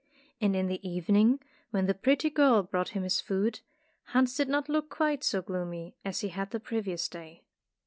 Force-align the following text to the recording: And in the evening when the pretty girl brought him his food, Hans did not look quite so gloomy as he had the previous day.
And 0.41 0.55
in 0.55 0.65
the 0.65 0.79
evening 0.81 1.39
when 1.69 1.85
the 1.85 1.93
pretty 1.93 2.31
girl 2.31 2.63
brought 2.63 2.89
him 2.97 3.03
his 3.03 3.21
food, 3.21 3.59
Hans 4.05 4.35
did 4.35 4.49
not 4.49 4.67
look 4.67 4.89
quite 4.89 5.23
so 5.23 5.43
gloomy 5.43 5.95
as 6.03 6.21
he 6.21 6.29
had 6.29 6.49
the 6.49 6.59
previous 6.59 7.07
day. 7.07 7.43